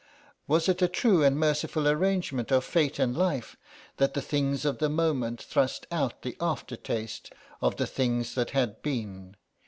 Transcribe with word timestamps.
Was 0.47 0.67
it 0.67 0.81
a 0.81 0.87
true 0.87 1.23
and 1.23 1.37
merciful 1.37 1.87
arrangement 1.87 2.51
of 2.51 2.63
fate 2.65 2.97
and 2.97 3.15
life 3.15 3.55
that 3.97 4.15
the 4.15 4.21
things 4.23 4.65
of 4.65 4.79
the 4.79 4.89
moment 4.89 5.39
thrust 5.43 5.85
out 5.91 6.23
the 6.23 6.35
after 6.41 6.75
taste 6.75 7.31
of 7.61 7.75
the 7.75 7.85
things 7.85 8.33
that 8.33 8.49
had 8.49 8.81
been? 8.81 9.35